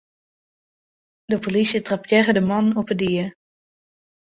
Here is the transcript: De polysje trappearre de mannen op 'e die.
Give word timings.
De 1.29 1.37
polysje 1.39 1.79
trappearre 1.81 2.33
de 2.37 2.43
mannen 2.51 2.77
op 2.81 2.89
'e 2.91 2.95
die. 3.01 3.25